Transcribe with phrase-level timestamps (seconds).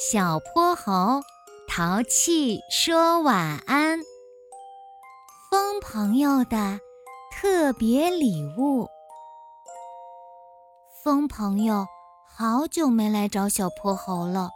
[0.00, 1.20] 小泼猴
[1.68, 3.98] 淘气说晚安。
[5.50, 6.80] 风朋友的
[7.30, 8.88] 特别礼物。
[11.04, 11.86] 风朋友
[12.34, 14.48] 好久没来找小泼猴了，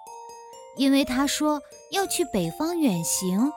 [0.78, 1.60] 因为他说
[1.92, 3.52] 要去北方远行。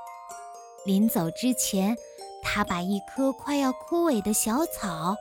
[0.85, 1.95] 临走之前，
[2.43, 5.15] 他把一棵快要枯萎的小草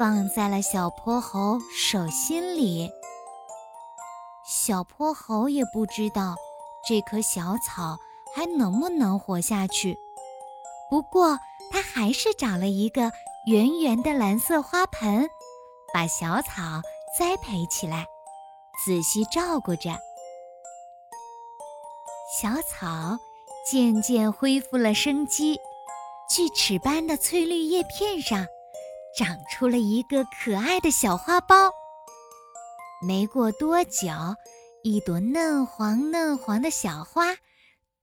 [0.00, 2.90] 放在了小泼猴手心里。
[4.64, 6.36] 小泼猴也不知道
[6.86, 7.98] 这棵小草
[8.32, 9.98] 还能不能活下去，
[10.88, 11.36] 不过
[11.72, 13.10] 他还是找了一个
[13.48, 15.28] 圆圆的蓝色花盆，
[15.92, 16.80] 把小草
[17.18, 18.06] 栽培起来，
[18.86, 19.98] 仔细照顾着。
[22.40, 23.18] 小草
[23.68, 25.58] 渐渐恢复了生机，
[26.30, 28.46] 锯齿般的翠绿叶片上
[29.18, 31.72] 长出了一个可爱的小花苞。
[33.02, 34.08] 没过多久。
[34.84, 37.36] 一朵嫩黄嫩黄的小花，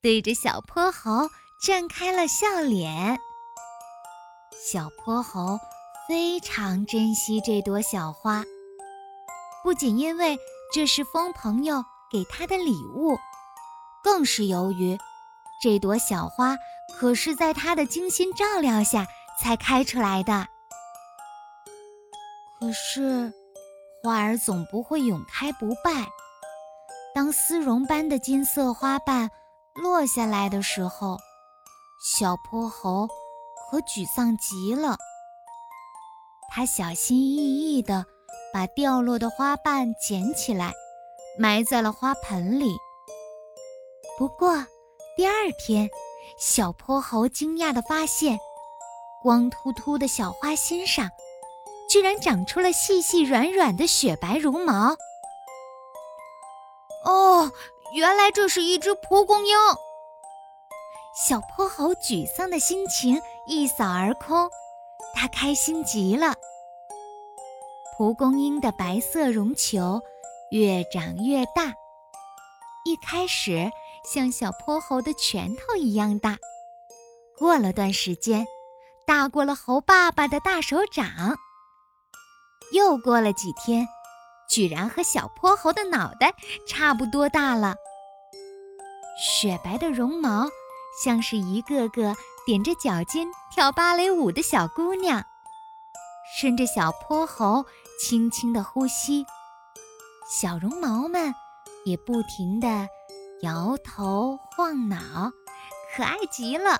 [0.02, 1.30] 对着小泼猴
[1.62, 3.20] 绽开了笑脸。
[4.54, 5.60] 小泼猴
[6.08, 8.46] 非常珍惜这朵小花，
[9.62, 10.38] 不仅因为
[10.74, 13.18] 这是风朋友给他的礼物，
[14.02, 14.98] 更是由于
[15.62, 16.56] 这朵小花
[16.98, 19.06] 可是在他的精心照料下
[19.42, 20.48] 才开出来的。
[22.58, 23.34] 可是，
[24.02, 26.08] 花儿总不会永开不败。
[27.14, 29.30] 当丝绒般的金色花瓣
[29.76, 31.18] 落下来的时候，
[32.02, 33.08] 小泼猴
[33.70, 34.98] 可沮丧极了。
[36.52, 38.06] 他小心翼翼地
[38.54, 40.74] 把掉落的花瓣捡起来，
[41.38, 42.76] 埋在了花盆里。
[44.18, 44.66] 不过，
[45.16, 45.90] 第二天，
[46.38, 48.40] 小泼猴惊讶地发现，
[49.22, 51.10] 光秃秃的小花心上，
[51.90, 54.96] 居然长出了细细软软的雪白绒毛。
[57.04, 57.52] 哦，
[57.96, 59.58] 原来这是一只蒲公英。
[61.28, 64.50] 小泼猴沮丧的心情一扫而空，
[65.16, 66.36] 他开心极了。
[67.98, 70.02] 蒲公英的白色绒球
[70.52, 71.74] 越长越大，
[72.86, 73.70] 一开始
[74.06, 76.38] 像小泼猴的拳头一样大，
[77.38, 78.46] 过了段时间，
[79.06, 81.06] 大过了猴爸爸的大手掌。
[82.74, 83.88] 又过了几天。
[84.50, 86.34] 居然和小泼猴的脑袋
[86.68, 87.76] 差不多大了。
[89.22, 90.50] 雪白的绒毛
[91.04, 92.16] 像是一个个
[92.48, 95.24] 踮着脚尖跳芭蕾舞的小姑娘，
[96.36, 97.64] 顺着小泼猴
[98.00, 99.24] 轻轻的呼吸，
[100.28, 101.32] 小绒毛们
[101.86, 102.88] 也不停地
[103.44, 105.32] 摇头晃脑，
[105.96, 106.80] 可爱极了。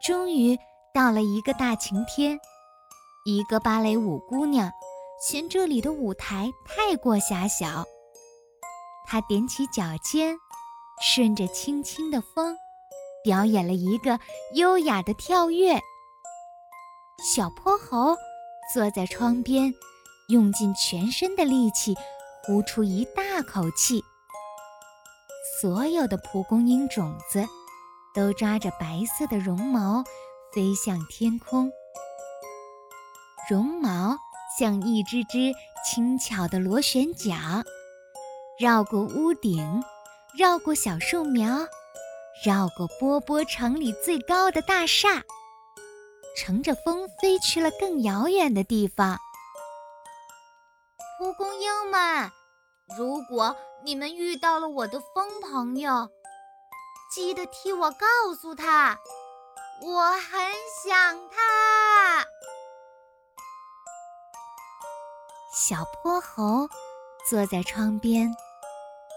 [0.00, 0.56] 终于
[0.92, 2.38] 到了一个大晴天，
[3.24, 4.70] 一个芭蕾舞姑娘。
[5.18, 7.86] 嫌这里的舞台太过狭小，
[9.06, 10.36] 她踮起脚尖，
[11.00, 12.54] 顺着轻轻的风，
[13.22, 14.20] 表演了一个
[14.54, 15.80] 优雅的跳跃。
[17.32, 18.14] 小泼猴
[18.74, 19.72] 坐在窗边，
[20.28, 21.94] 用尽全身的力气，
[22.44, 24.02] 呼出一大口气。
[25.62, 27.46] 所有的蒲公英种子
[28.14, 30.04] 都抓着白色的绒毛，
[30.52, 31.72] 飞向天空。
[33.48, 34.16] 绒毛。
[34.56, 35.52] 像一只只
[35.84, 37.64] 轻巧的螺旋桨，
[38.56, 39.82] 绕过屋顶，
[40.38, 41.66] 绕过小树苗，
[42.44, 45.24] 绕过波波城里最高的大厦，
[46.36, 49.18] 乘着风飞去了更遥远的地方。
[51.18, 52.30] 蒲公英们，
[52.96, 56.08] 如果你们遇到了我的风朋友，
[57.12, 58.06] 记得替我告
[58.40, 58.96] 诉他，
[59.82, 60.52] 我很
[60.84, 61.73] 想他。
[65.56, 66.68] 小泼猴
[67.30, 68.28] 坐在窗边，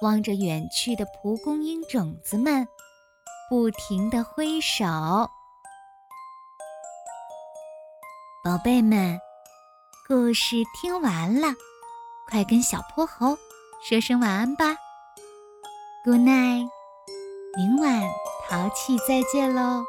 [0.03, 2.67] 望着远去的蒲公英种子们，
[3.49, 4.85] 不停地挥手。
[8.43, 9.19] 宝贝们，
[10.07, 11.47] 故事听完了，
[12.29, 13.35] 快跟小泼猴
[13.83, 14.75] 说声晚安吧。
[16.05, 16.69] Good night，
[17.57, 18.03] 明晚
[18.47, 19.83] 淘气再见喽。